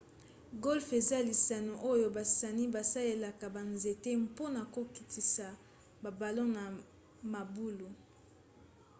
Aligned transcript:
golfe 0.63 0.93
eza 1.01 1.17
lisano 1.27 1.73
oyo 1.91 2.07
basani 2.15 2.63
basalelaka 2.75 3.45
banzete 3.55 4.09
mpona 4.23 4.61
kokotisa 4.73 5.47
babalon 6.03 6.49
na 6.57 6.63
mabulu 7.33 7.87